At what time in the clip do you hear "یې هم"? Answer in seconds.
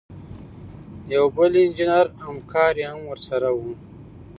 2.81-3.01